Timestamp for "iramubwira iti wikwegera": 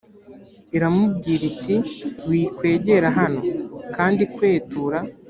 0.75-3.07